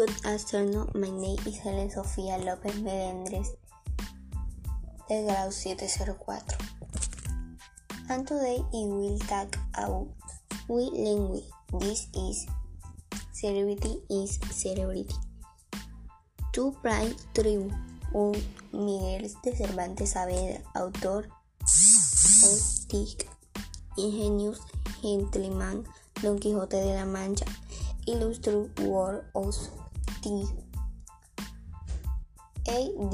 [0.00, 3.52] Good afternoon, my name is Helen Sofía López Melendres
[5.10, 6.38] del grado 704.
[8.08, 10.08] And today I will talk about
[10.68, 11.44] we language.
[11.80, 12.46] This is
[13.34, 15.14] celebrity is celebrity.
[16.54, 17.70] To Pride Tribu,
[18.14, 18.32] un
[18.72, 21.28] Miguel de Cervantes Saavedra, autor
[23.98, 24.60] Ingenious
[25.02, 25.84] Gentleman,
[26.22, 27.44] Don Quijote de la Mancha,
[28.06, 29.54] Illustrated World of
[30.22, 30.44] Tea.
[32.68, 33.10] 8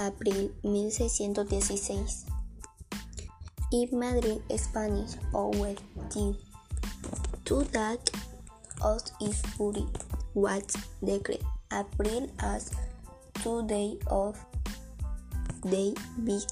[0.00, 2.06] April 1616.
[3.72, 5.76] In Madrid, Spanish, Orwell,
[6.10, 6.34] T.
[7.46, 8.10] To that
[8.82, 9.86] of is fury
[10.34, 11.42] was declared
[11.72, 12.70] April as
[13.42, 14.36] two day of
[15.70, 15.94] day
[16.24, 16.42] big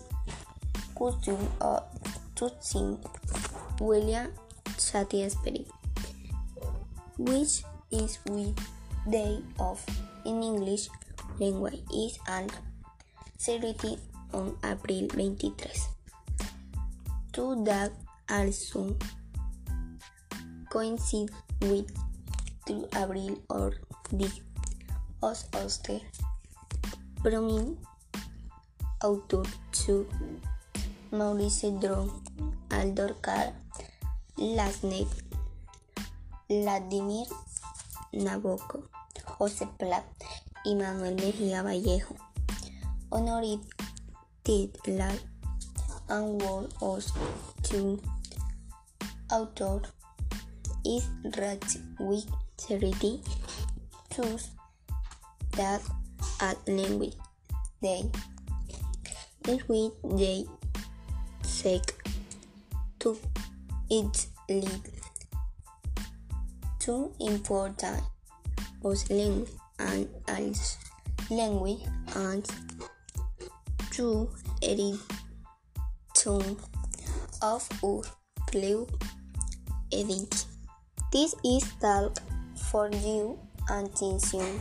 [0.98, 1.82] custom of
[2.34, 2.98] touching
[3.80, 4.32] William
[4.78, 5.64] Shakespeare,
[7.18, 8.56] which is with
[9.08, 9.84] day of
[10.24, 10.88] in English
[11.38, 12.52] language is and
[13.38, 13.98] celebrated
[14.32, 15.70] on April 23.
[17.32, 17.92] Two that
[18.28, 18.96] also
[20.68, 21.30] coincide
[21.62, 21.88] with
[22.66, 23.72] 2 April or
[24.12, 24.30] the
[25.22, 26.00] Os Oster
[29.02, 29.42] author
[29.72, 30.06] to
[31.10, 32.10] Maurice Dron,
[32.68, 33.52] Aldor Cara,
[34.36, 35.08] Lasnet,
[36.48, 37.26] Vladimir
[38.12, 38.84] Nabokov,
[39.38, 40.04] José Plat
[40.64, 42.14] y Manuel Mejía Vallejo.
[43.10, 43.60] Honorit
[44.44, 45.18] Titlar
[46.08, 47.04] and World of
[47.62, 48.00] Two
[49.30, 49.82] Author
[50.84, 51.04] is
[51.36, 53.20] Ratchwick Charity
[54.10, 54.50] choose
[55.52, 55.82] that
[56.40, 57.14] at language
[57.82, 58.04] day
[59.48, 60.44] in which they
[61.42, 61.94] seek
[62.98, 63.16] to
[63.88, 64.99] its lead
[66.80, 68.02] two important
[68.82, 70.78] both language and as
[71.30, 71.80] language
[72.16, 72.48] and
[73.90, 74.28] two
[74.62, 74.98] edition
[77.42, 78.02] of our
[78.50, 78.86] clue
[79.92, 80.46] edit.
[81.12, 82.18] This is talk
[82.70, 83.38] for you
[83.68, 84.58] attention.